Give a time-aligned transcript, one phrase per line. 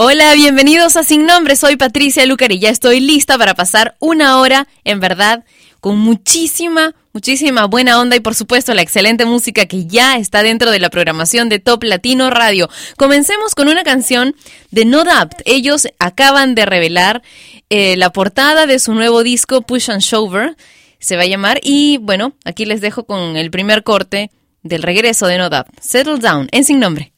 [0.00, 1.56] Hola, bienvenidos a Sin Nombre.
[1.56, 5.44] Soy Patricia Lucar y ya estoy lista para pasar una hora, en verdad,
[5.80, 10.70] con muchísima, muchísima buena onda y por supuesto la excelente música que ya está dentro
[10.70, 12.70] de la programación de Top Latino Radio.
[12.96, 14.36] Comencemos con una canción
[14.70, 15.42] de No Doubt.
[15.46, 17.22] Ellos acaban de revelar
[17.68, 20.56] eh, la portada de su nuevo disco Push and Shover,
[21.00, 24.30] se va a llamar, y bueno, aquí les dejo con el primer corte
[24.62, 25.66] del regreso de No Doubt.
[25.80, 27.12] Settle Down, en Sin Nombre.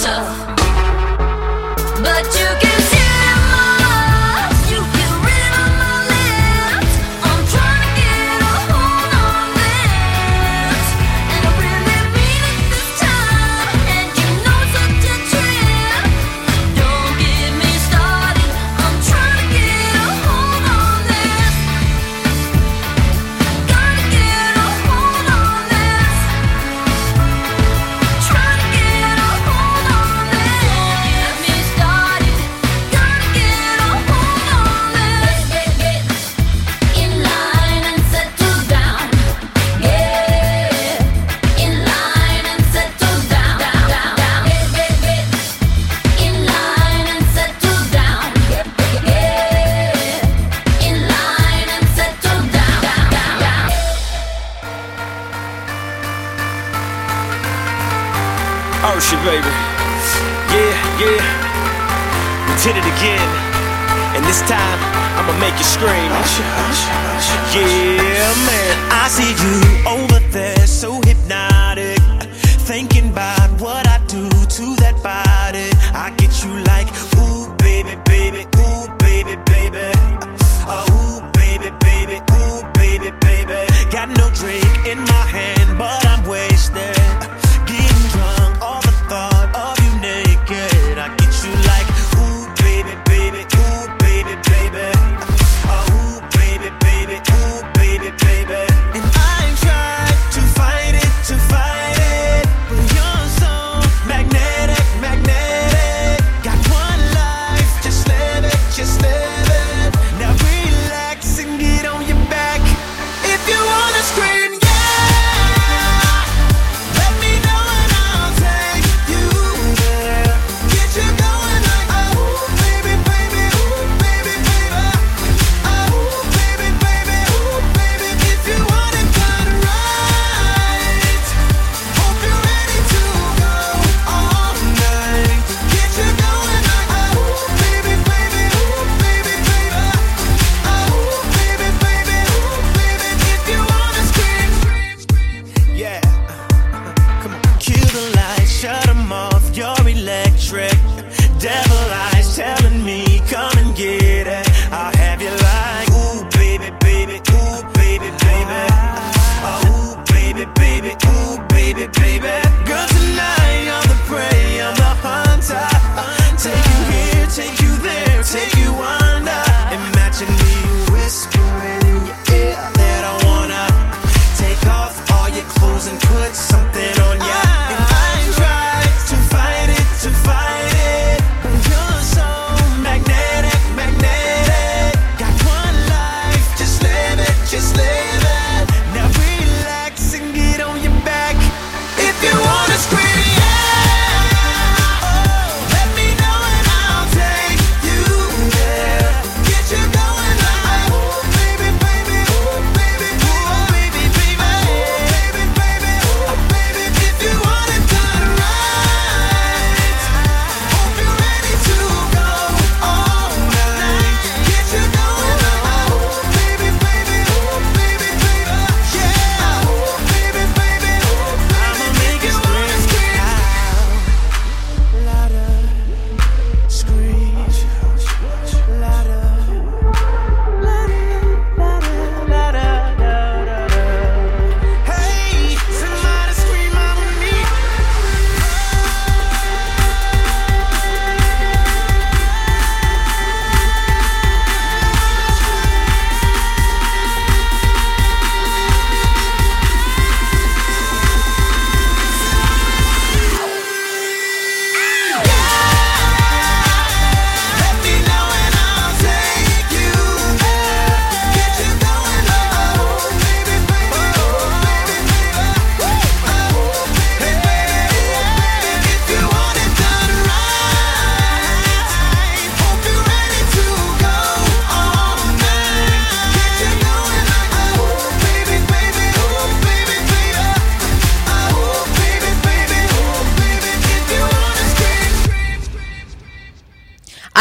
[0.00, 0.56] tough,
[2.02, 2.69] but you can.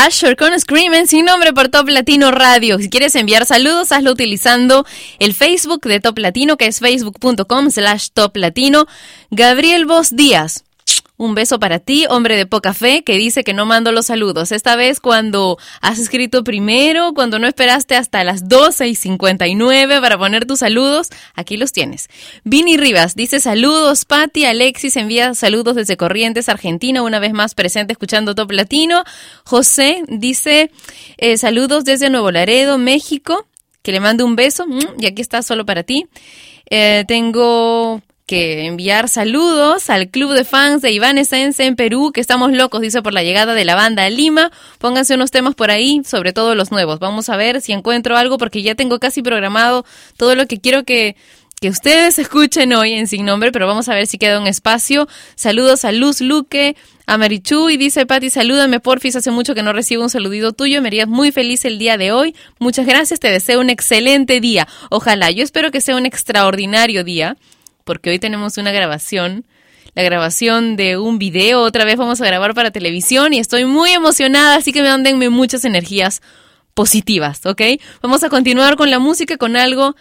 [0.10, 2.80] Con Screaming sin nombre por Top Latino Radio.
[2.80, 4.84] Si quieres enviar saludos, hazlo utilizando
[5.20, 8.88] el Facebook de Top Latino, que es facebook.com slash Top Latino.
[9.30, 10.64] Gabriel Vos Díaz.
[11.20, 14.54] Un beso para ti, hombre de poca fe, que dice que no mando los saludos.
[14.54, 20.18] Esta vez cuando has escrito primero, cuando no esperaste hasta las 12 y 59 para
[20.18, 22.08] poner tus saludos, aquí los tienes.
[22.46, 24.46] Vini Rivas dice saludos, Patti.
[24.46, 29.04] Alexis envía saludos desde Corrientes, Argentina, una vez más presente escuchando Top Latino.
[29.44, 30.72] José dice
[31.18, 33.46] eh, saludos desde Nuevo Laredo, México,
[33.82, 34.66] que le mande un beso.
[34.66, 36.08] Mm, y aquí está solo para ti.
[36.70, 42.22] Eh, tengo que enviar saludos al club de fans de Iván Essence en Perú, que
[42.22, 44.52] estamos locos, dice, por la llegada de la banda a Lima.
[44.78, 47.00] Pónganse unos temas por ahí, sobre todo los nuevos.
[47.00, 49.84] Vamos a ver si encuentro algo, porque ya tengo casi programado
[50.16, 51.16] todo lo que quiero que
[51.60, 55.10] que ustedes escuchen hoy en Sin Nombre, pero vamos a ver si queda un espacio.
[55.36, 59.74] Saludos a Luz Luque, a Marichu y dice Patti, salúdame porfis, hace mucho que no
[59.74, 62.34] recibo un saludito tuyo, me harías muy feliz el día de hoy.
[62.60, 64.70] Muchas gracias, te deseo un excelente día.
[64.90, 67.36] Ojalá, yo espero que sea un extraordinario día
[67.90, 69.48] porque hoy tenemos una grabación,
[69.96, 73.90] la grabación de un video, otra vez vamos a grabar para televisión y estoy muy
[73.90, 76.22] emocionada, así que me mándenme muchas energías
[76.76, 77.64] positivas, ¿ok?
[78.04, 79.96] Vamos a continuar con la música, con algo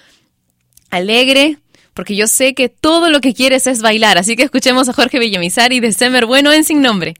[0.91, 1.57] alegre,
[1.95, 5.19] porque yo sé que todo lo que quieres es bailar, así que escuchemos a Jorge
[5.19, 7.15] Villamizar de Semer Bueno en Sin Nombre.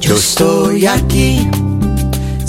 [0.00, 1.40] Yo estoy aquí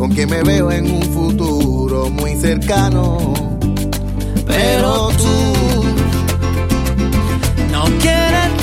[0.00, 3.34] con quien me veo en un futuro muy cercano.
[4.46, 5.84] Pero tú
[7.70, 8.62] no quieres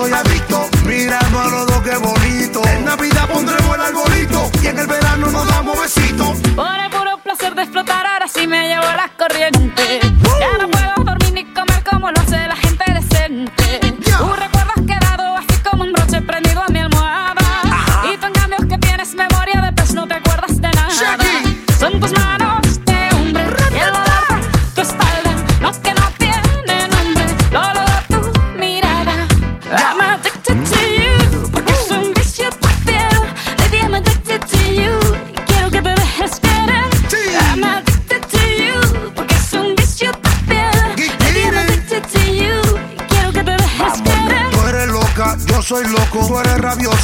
[0.00, 0.68] soy adicto.
[0.86, 2.62] Mirando a los dos, qué bonito.
[2.68, 6.38] En Navidad pondremos el arbolito y en el verano nos damos besitos.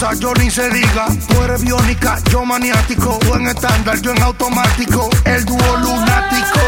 [0.07, 1.07] Rabiosa, yo ni se diga.
[1.29, 3.19] Tú eres biónica, yo maniático.
[3.21, 5.11] Tú en estándar, yo en automático.
[5.25, 6.61] El dúo lunático.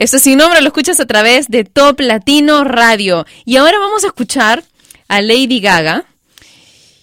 [0.00, 3.26] Esto sin nombre lo escuchas a través de Top Latino Radio.
[3.44, 4.64] Y ahora vamos a escuchar
[5.08, 6.06] a Lady Gaga.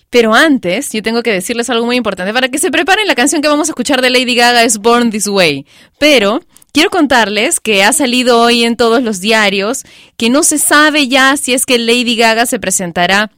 [0.09, 2.33] Pero antes, yo tengo que decirles algo muy importante.
[2.33, 5.11] Para que se preparen, la canción que vamos a escuchar de Lady Gaga es Born
[5.11, 5.67] This Way.
[5.99, 6.41] Pero
[6.73, 9.83] quiero contarles que ha salido hoy en todos los diarios
[10.17, 13.29] que no se sabe ya si es que Lady Gaga se presentará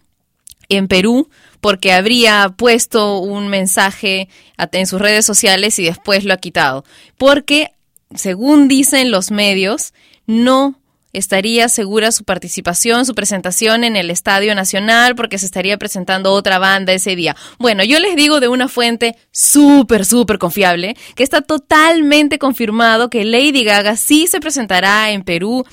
[0.70, 6.38] en Perú porque habría puesto un mensaje en sus redes sociales y después lo ha
[6.38, 6.86] quitado.
[7.18, 7.74] Porque,
[8.16, 9.94] según dicen los medios,
[10.26, 10.76] no
[11.14, 16.60] estaría segura su participación, su presentación en el Estadio Nacional, porque se estaría presentando otra
[16.60, 17.36] banda ese día.
[17.58, 23.26] Bueno, yo les digo de una fuente súper, súper confiable, que está totalmente confirmado que
[23.26, 25.66] Lady Gaga sí se presentará en Perú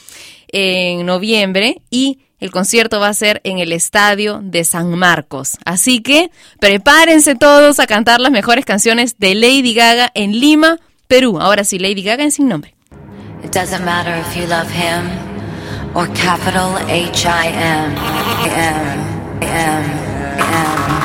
[0.48, 5.56] en noviembre y el concierto va a ser en el estadio de San Marcos.
[5.64, 6.30] Así que
[6.60, 11.38] prepárense todos a cantar las mejores canciones de Lady Gaga en Lima, Perú.
[11.40, 12.74] Ahora sí, Lady Gaga en sin nombre.
[13.44, 15.08] It doesn't matter if you love him
[15.94, 17.94] or capital H I M.
[18.44, 18.98] M.
[19.42, 19.84] M.
[20.40, 20.96] M.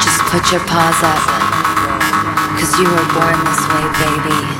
[0.00, 1.22] Just put your paws up.
[2.58, 4.59] Cause you were born this way, baby.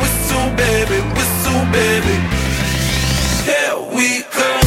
[0.00, 0.98] whistle, baby?
[1.16, 2.16] Whistle, baby.
[3.44, 4.22] Here we.
[4.36, 4.63] Go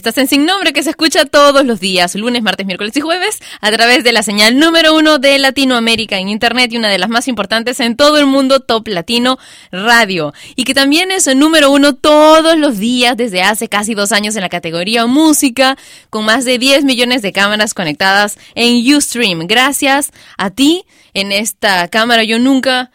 [0.00, 3.38] Estás en Sin Nombre que se escucha todos los días, lunes, martes, miércoles y jueves,
[3.60, 7.10] a través de la señal número uno de Latinoamérica en Internet y una de las
[7.10, 9.38] más importantes en todo el mundo, Top Latino
[9.70, 10.32] Radio.
[10.56, 14.34] Y que también es el número uno todos los días desde hace casi dos años
[14.36, 15.76] en la categoría música,
[16.08, 19.48] con más de 10 millones de cámaras conectadas en Ustream.
[19.48, 22.24] Gracias a ti en esta cámara.
[22.24, 22.90] Yo nunca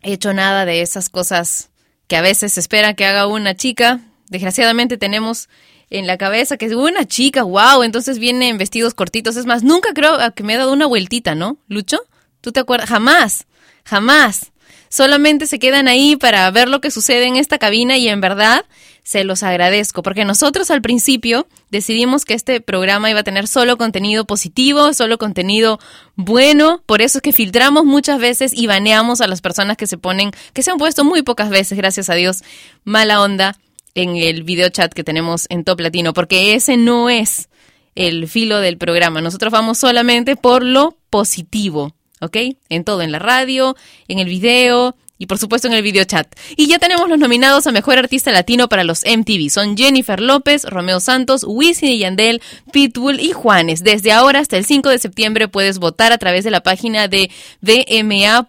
[0.00, 1.70] he hecho nada de esas cosas
[2.06, 3.98] que a veces se espera que haga una chica.
[4.28, 5.48] Desgraciadamente tenemos
[5.94, 9.36] en la cabeza que es una chica, wow, entonces viene en vestidos cortitos.
[9.36, 11.98] Es más, nunca creo que me he dado una vueltita, ¿no, Lucho?
[12.40, 12.88] ¿Tú te acuerdas?
[12.88, 13.46] Jamás,
[13.84, 14.52] jamás.
[14.88, 18.64] Solamente se quedan ahí para ver lo que sucede en esta cabina y en verdad
[19.04, 23.76] se los agradezco, porque nosotros al principio decidimos que este programa iba a tener solo
[23.76, 25.78] contenido positivo, solo contenido
[26.16, 29.98] bueno, por eso es que filtramos muchas veces y baneamos a las personas que se
[29.98, 32.42] ponen, que se han puesto muy pocas veces, gracias a Dios,
[32.84, 33.56] mala onda
[33.94, 37.48] en el video chat que tenemos en Top Latino, porque ese no es
[37.94, 39.20] el filo del programa.
[39.20, 42.36] Nosotros vamos solamente por lo positivo, ¿ok?
[42.68, 43.76] En todo, en la radio,
[44.08, 46.26] en el video y por supuesto en el video chat.
[46.56, 49.48] Y ya tenemos los nominados a Mejor Artista Latino para los MTV.
[49.48, 53.84] Son Jennifer López, Romeo Santos, Wisin y Yandel, Pitbull y Juanes.
[53.84, 57.30] Desde ahora hasta el 5 de septiembre puedes votar a través de la página de
[57.60, 58.44] bma.tr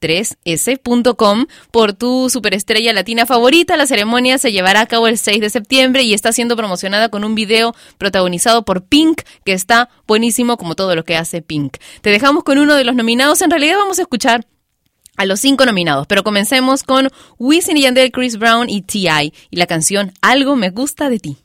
[0.00, 3.76] 3s.com por tu superestrella latina favorita.
[3.76, 7.24] La ceremonia se llevará a cabo el 6 de septiembre y está siendo promocionada con
[7.24, 11.76] un video protagonizado por Pink, que está buenísimo como todo lo que hace Pink.
[12.00, 13.42] Te dejamos con uno de los nominados.
[13.42, 14.46] En realidad vamos a escuchar
[15.16, 19.34] a los cinco nominados, pero comencemos con Wisin y Yandel, Chris Brown y T.I.
[19.50, 21.36] y la canción Algo me gusta de ti.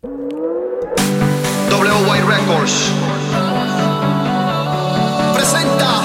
[1.70, 2.92] WY Records
[5.34, 6.05] presenta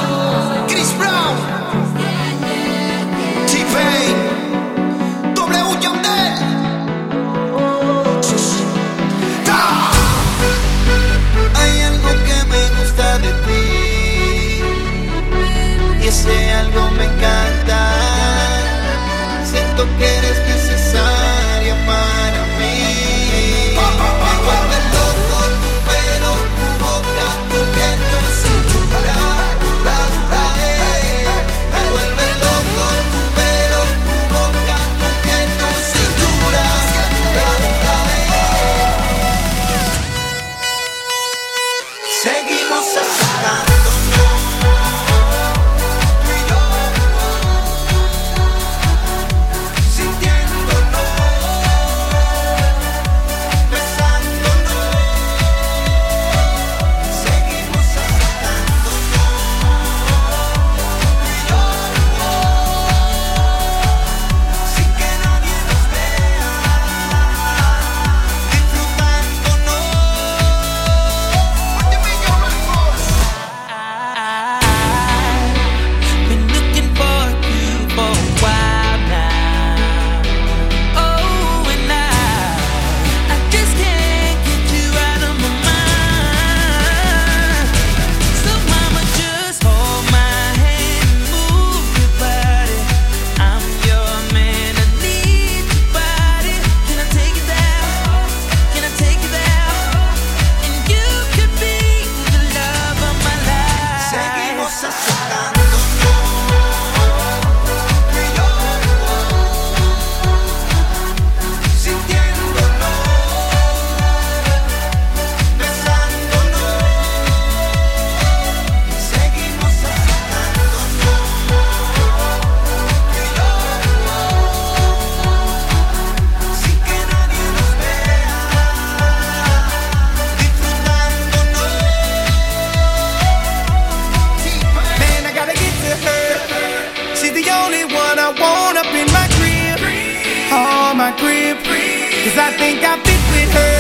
[142.61, 143.77] think I fit with her.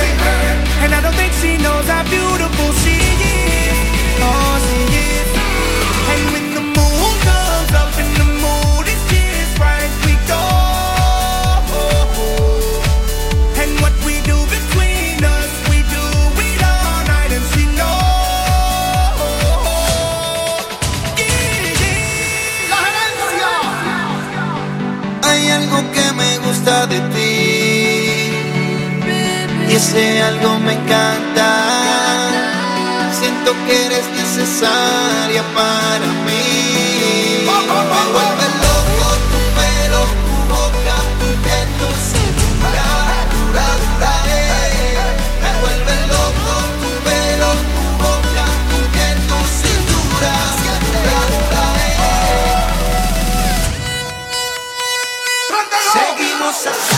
[0.83, 2.40] And I don't think she knows how beautiful
[29.81, 31.49] ese algo me encanta.
[33.19, 36.45] Siento que eres necesaria para mí.
[37.47, 42.89] Me vuelve loco tu pelo, tu boca, tu piel, tu cintura,
[43.33, 43.69] dura,
[44.29, 45.01] eh.
[45.43, 50.35] Me vuelve loco tu pelo, tu boca, tu piel, tu cintura,
[50.85, 52.69] dura, eh.
[55.95, 56.90] Seguimos.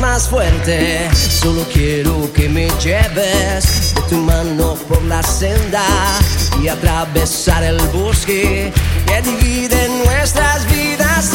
[0.00, 1.08] Más fuerte.
[1.14, 5.84] Solo quiero que me lleves de tu mano por la senda
[6.62, 8.72] y atravesar el bosque
[9.06, 11.30] que divide nuestras vidas.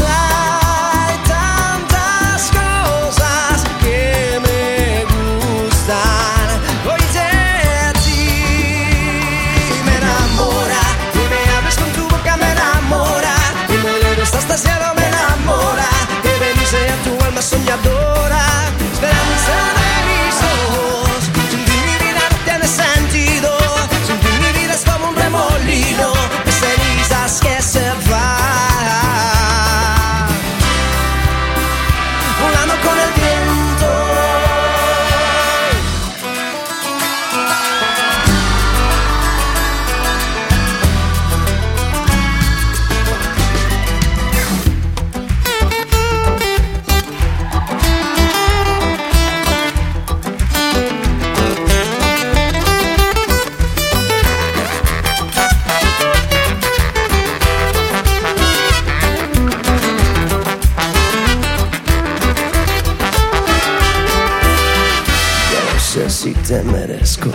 [65.93, 67.29] Sé si te merezco,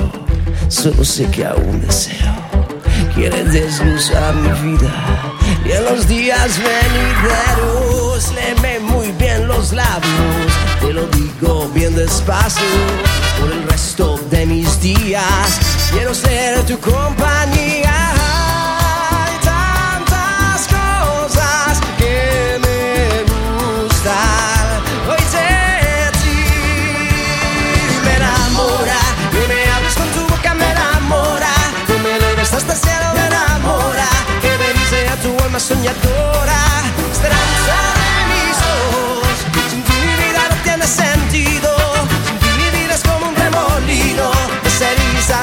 [0.69, 2.35] solo sé que aún deseo.
[3.15, 4.93] Quieres desglosar mi vida
[5.65, 10.53] y en los días venideros léeme muy bien los labios.
[10.81, 12.67] Te lo digo bien despacio
[13.39, 15.61] por el resto de mis días.
[15.93, 17.88] Quiero ser tu compañía.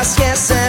[0.05, 0.64] Mi vida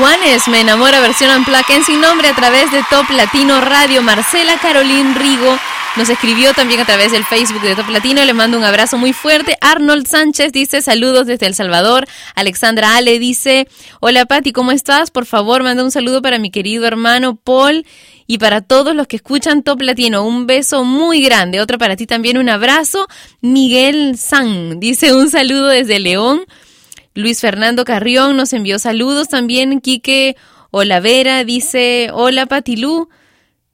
[0.00, 4.00] Juanes, me enamora versión Unplugged en sin nombre a través de Top Latino Radio.
[4.00, 5.58] Marcela Carolín Rigo
[5.94, 8.24] nos escribió también a través del Facebook de Top Latino.
[8.24, 9.58] Le mando un abrazo muy fuerte.
[9.60, 12.06] Arnold Sánchez dice saludos desde El Salvador.
[12.34, 13.68] Alexandra Ale dice,
[14.00, 15.10] hola Pati, ¿cómo estás?
[15.10, 17.84] Por favor, manda un saludo para mi querido hermano Paul
[18.26, 20.26] y para todos los que escuchan Top Latino.
[20.26, 21.60] Un beso muy grande.
[21.60, 23.06] Otro para ti también, un abrazo.
[23.42, 26.46] Miguel San dice un saludo desde León.
[27.14, 29.80] Luis Fernando Carrión nos envió saludos también.
[29.80, 30.36] Quique
[30.70, 33.08] Olavera dice, hola Patilú.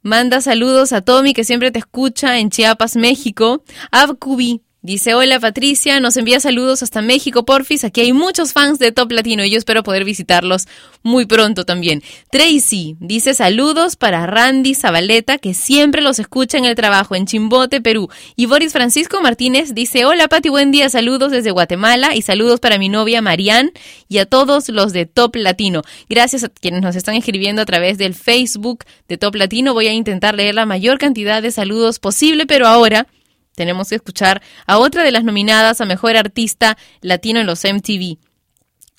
[0.02, 3.64] Manda saludos a Tommy que siempre te escucha en Chiapas, México.
[3.90, 7.82] Abcubi dice, hola Patricia, nos envía saludos hasta México, porfis.
[7.82, 10.68] Aquí hay muchos fans de Top Latino y yo espero poder visitarlos
[11.02, 12.04] muy pronto también.
[12.30, 17.80] Tracy dice saludos para Randy Zabaleta que siempre los escucha en el trabajo en Chimbote,
[17.80, 18.08] Perú.
[18.36, 22.78] Y Boris Francisco Martínez dice, hola Pati, buen día, saludos desde Guatemala y saludos para
[22.78, 23.72] mi novia Marianne
[24.08, 25.82] y a todos los de Top Latino.
[26.08, 29.74] Gracias a quienes nos están escribiendo a través del Facebook de Top Latino.
[29.74, 33.08] Voy a intentar leer la mayor cantidad de saludos posible, pero ahora
[33.56, 38.18] tenemos que escuchar a otra de las nominadas a Mejor Artista Latino en los MTV,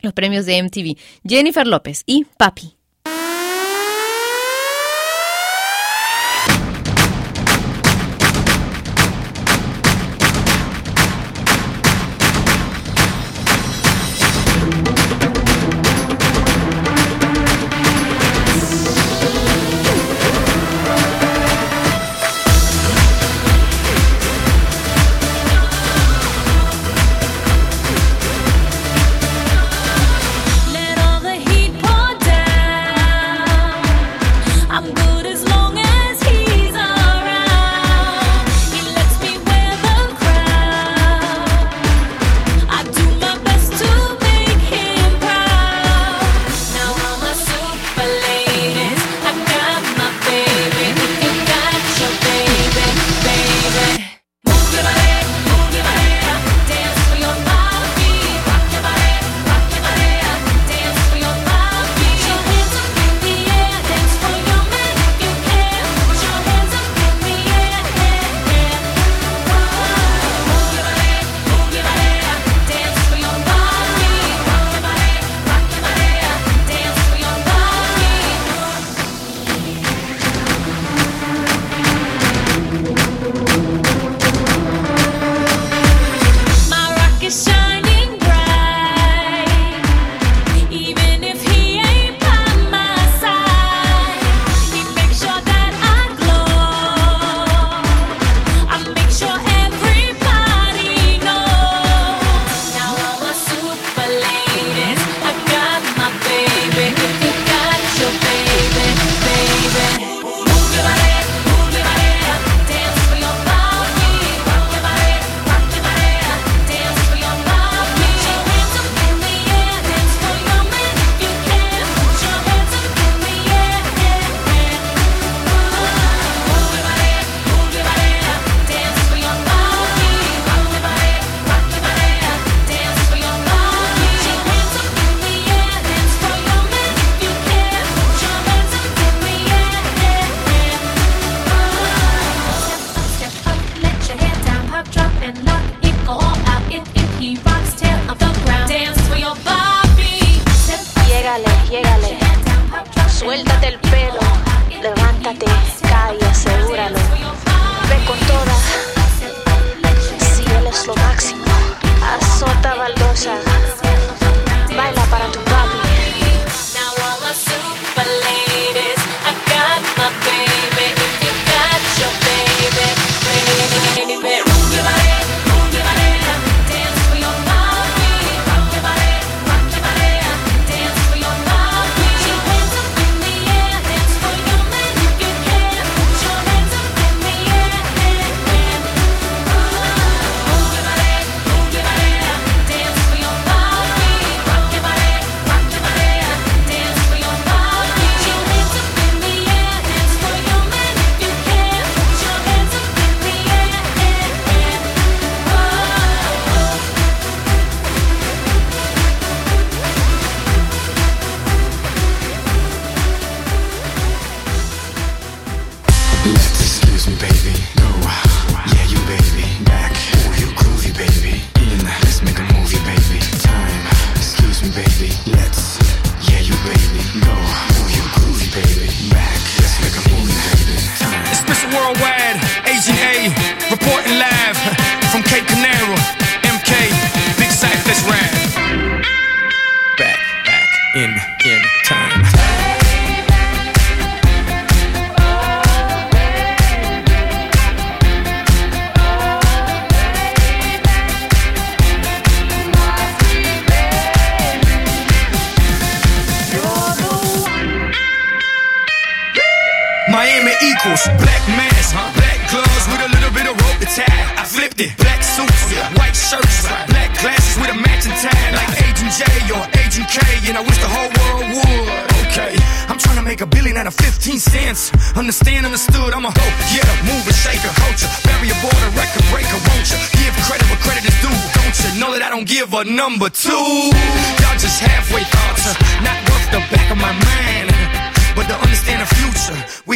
[0.01, 2.76] los premios de MTV, Jennifer López y Papi.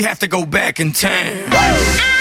[0.01, 2.20] We have to go back in time.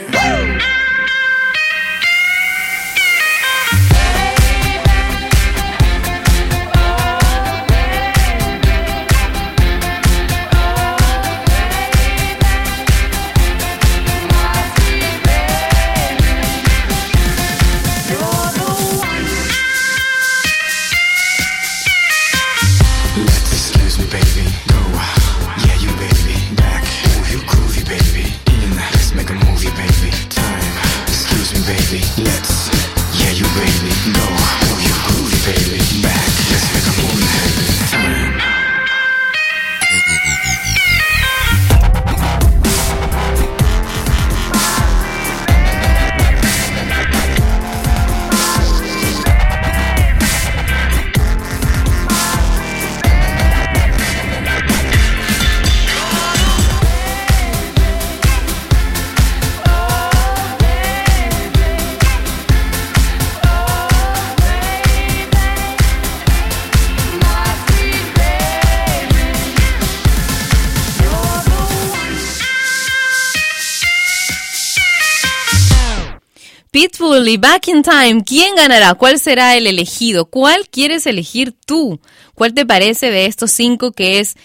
[77.01, 78.93] Back in Time, ¿quién ganará?
[78.93, 80.25] ¿Cuál será el elegido?
[80.25, 81.99] ¿Cuál quieres elegir tú?
[82.35, 84.35] ¿Cuál te parece de estos cinco que es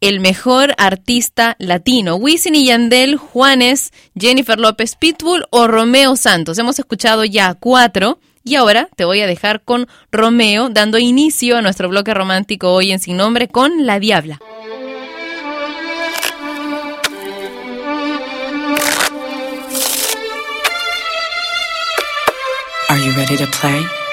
[0.00, 2.16] el mejor artista latino?
[2.16, 6.56] Wisin y Yandel, Juanes, Jennifer López, Pitbull o Romeo Santos.
[6.56, 11.62] Hemos escuchado ya cuatro y ahora te voy a dejar con Romeo dando inicio a
[11.62, 14.40] nuestro bloque romántico hoy en Sin Nombre con La Diabla.
[23.28, 24.05] Ready to play?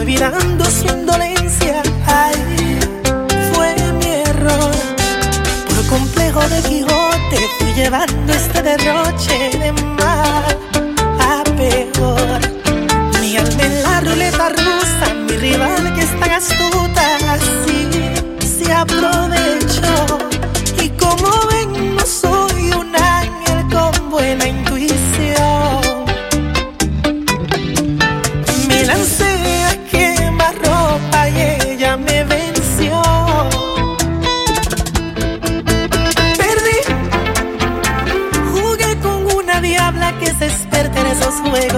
[0.00, 1.82] Olvidando su indolencia.
[2.06, 2.34] Ay,
[3.52, 4.72] fue mi error.
[5.68, 10.58] Por complejo de Quijote fui llevando este derroche de mal
[11.20, 12.40] a peor.
[13.20, 16.32] Mi alma en la ruleta rusa, mi rival que es tan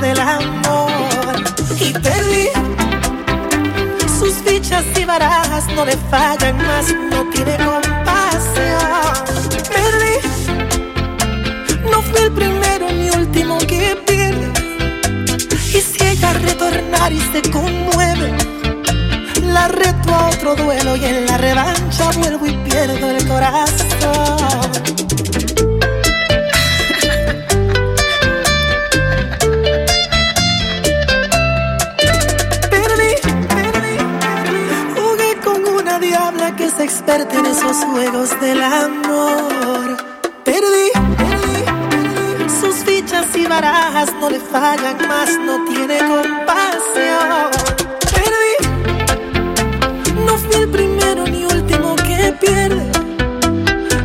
[0.00, 0.90] Del amor.
[1.80, 2.48] Y perdí,
[4.18, 8.80] sus fichas y barajas no le fallan más, no tiene compasión.
[9.74, 10.16] Perdí,
[11.90, 14.52] no fui el primero ni último que pierde.
[15.74, 18.36] Y si ella retornar y se conmueve,
[19.42, 24.99] la reto a otro duelo y en la revancha vuelvo y pierdo el corazón.
[36.90, 39.96] Experta en esos juegos del amor.
[40.44, 40.90] Perdí,
[41.22, 47.46] perdí, sus fichas y barajas no le fallan más, no tiene compasión.
[48.16, 48.54] Perdí,
[50.26, 52.90] no fui el primero ni último que pierde.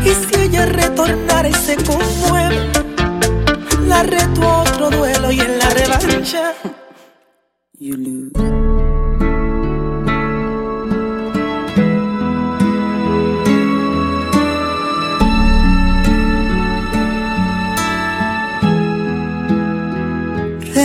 [0.04, 2.70] Y si ella retornara y se conmueve,
[3.88, 6.54] la reto a otro duelo y en la revancha.
[7.78, 8.14] You.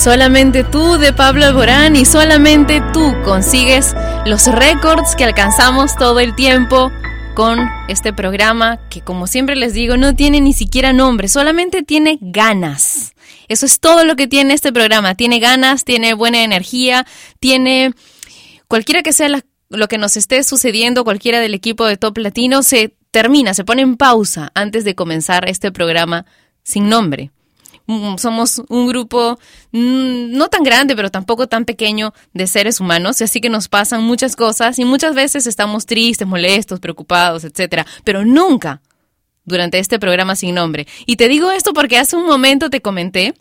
[0.00, 3.94] Solamente tú de Pablo Alborán y solamente tú consigues
[4.24, 6.90] los récords que alcanzamos todo el tiempo
[7.34, 12.16] con este programa que como siempre les digo no tiene ni siquiera nombre, solamente tiene
[12.22, 13.12] ganas.
[13.48, 15.16] Eso es todo lo que tiene este programa.
[15.16, 17.06] Tiene ganas, tiene buena energía,
[17.38, 17.92] tiene
[18.68, 19.28] cualquiera que sea
[19.68, 23.82] lo que nos esté sucediendo, cualquiera del equipo de Top Latino, se termina, se pone
[23.82, 26.24] en pausa antes de comenzar este programa
[26.62, 27.32] sin nombre.
[27.86, 29.38] Mm, Somos un grupo
[29.72, 33.68] mm, no tan grande, pero tampoco tan pequeño de seres humanos, y así que nos
[33.68, 38.80] pasan muchas cosas y muchas veces estamos tristes, molestos, preocupados, etcétera, pero nunca
[39.44, 40.86] durante este programa sin nombre.
[41.06, 43.34] Y te digo esto porque hace un momento te comenté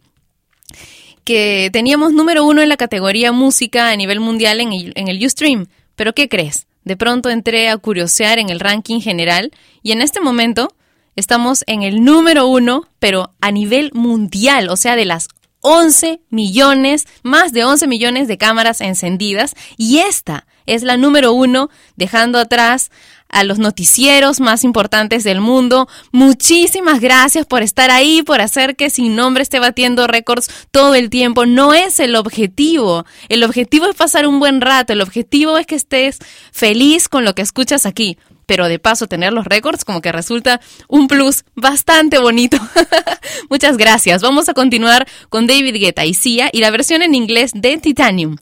[1.24, 5.24] que teníamos número uno en la categoría música a nivel mundial en el, en el
[5.24, 5.68] Ustream.
[5.96, 6.66] Pero ¿qué crees?
[6.84, 9.52] De pronto entré a curiosear en el ranking general
[9.84, 10.74] y en este momento
[11.20, 15.28] estamos en el número uno, pero a nivel mundial, o sea, de las
[15.61, 21.70] 11 millones, más de 11 millones de cámaras encendidas y esta es la número uno,
[21.95, 22.91] dejando atrás
[23.28, 25.88] a los noticieros más importantes del mundo.
[26.11, 31.09] Muchísimas gracias por estar ahí, por hacer que Sin Nombre esté batiendo récords todo el
[31.09, 31.45] tiempo.
[31.45, 33.05] No es el objetivo.
[33.30, 34.93] El objetivo es pasar un buen rato.
[34.93, 36.20] El objetivo es que estés
[36.51, 38.17] feliz con lo que escuchas aquí.
[38.50, 42.58] Pero de paso tener los récords como que resulta un plus bastante bonito.
[43.52, 44.24] Muchas gracias.
[44.24, 48.38] Vamos a continuar con David Guetta y Sia y la versión en inglés de Titanium.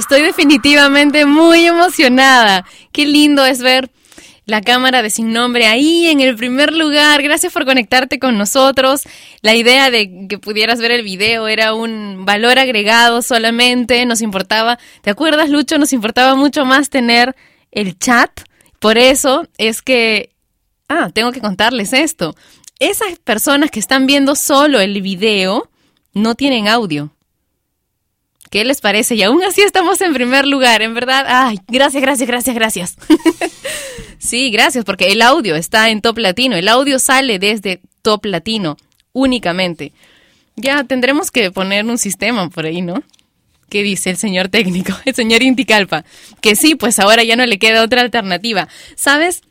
[0.00, 2.64] Estoy definitivamente muy emocionada.
[2.90, 3.90] Qué lindo es ver
[4.46, 7.20] la cámara de Sin Nombre ahí en el primer lugar.
[7.20, 9.02] Gracias por conectarte con nosotros.
[9.42, 14.06] La idea de que pudieras ver el video era un valor agregado solamente.
[14.06, 15.76] Nos importaba, ¿te acuerdas, Lucho?
[15.76, 17.36] Nos importaba mucho más tener
[17.70, 18.30] el chat.
[18.78, 20.30] Por eso es que...
[20.88, 22.34] Ah, tengo que contarles esto.
[22.78, 25.68] Esas personas que están viendo solo el video
[26.14, 27.10] no tienen audio.
[28.50, 29.14] ¿Qué les parece?
[29.14, 31.24] Y aún así estamos en primer lugar, en verdad.
[31.28, 32.96] Ay, gracias, gracias, gracias, gracias.
[34.18, 36.56] sí, gracias, porque el audio está en Top Latino.
[36.56, 38.76] El audio sale desde Top Latino
[39.12, 39.92] únicamente.
[40.56, 43.04] Ya tendremos que poner un sistema por ahí, ¿no?
[43.68, 46.04] ¿Qué dice el señor técnico, el señor Inticalpa?
[46.40, 48.66] Que sí, pues ahora ya no le queda otra alternativa.
[48.96, 49.42] ¿Sabes?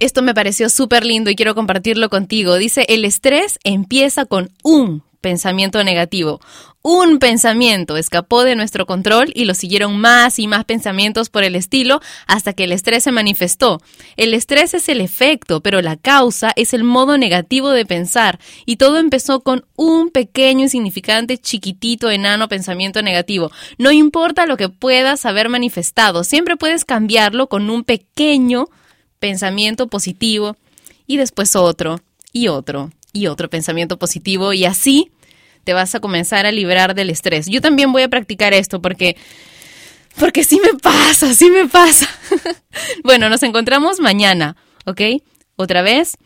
[0.00, 2.56] Esto me pareció súper lindo y quiero compartirlo contigo.
[2.56, 6.40] Dice, el estrés empieza con un pensamiento negativo.
[6.88, 11.56] Un pensamiento escapó de nuestro control y lo siguieron más y más pensamientos por el
[11.56, 13.82] estilo hasta que el estrés se manifestó.
[14.16, 18.38] El estrés es el efecto, pero la causa es el modo negativo de pensar.
[18.66, 23.50] Y todo empezó con un pequeño, insignificante, chiquitito, enano pensamiento negativo.
[23.78, 28.68] No importa lo que puedas haber manifestado, siempre puedes cambiarlo con un pequeño
[29.18, 30.56] pensamiento positivo
[31.08, 32.00] y después otro
[32.32, 35.10] y otro y otro pensamiento positivo y así
[35.64, 37.46] te vas a comenzar a librar del estrés.
[37.46, 39.16] Yo también voy a practicar esto porque
[40.18, 42.08] porque sí me pasa, sí me pasa.
[43.04, 45.00] bueno, nos encontramos mañana, ¿ok?
[45.56, 46.16] Otra vez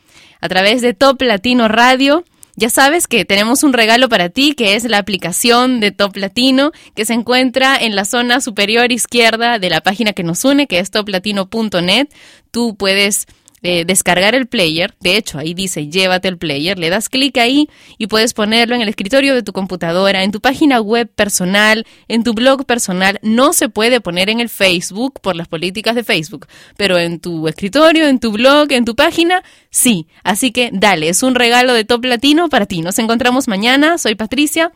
[0.40, 2.24] a través de Top Latino Radio.
[2.56, 6.72] Ya sabes que tenemos un regalo para ti, que es la aplicación de Top Latino,
[6.94, 10.78] que se encuentra en la zona superior izquierda de la página que nos une, que
[10.78, 12.08] es toplatino.net.
[12.50, 13.26] Tú puedes
[13.62, 17.68] eh, descargar el player, de hecho ahí dice llévate el player, le das clic ahí
[17.98, 22.24] y puedes ponerlo en el escritorio de tu computadora, en tu página web personal, en
[22.24, 26.46] tu blog personal, no se puede poner en el Facebook por las políticas de Facebook,
[26.76, 31.22] pero en tu escritorio, en tu blog, en tu página, sí, así que dale, es
[31.22, 34.72] un regalo de Top Latino para ti, nos encontramos mañana, soy Patricia,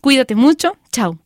[0.00, 1.25] cuídate mucho, chao.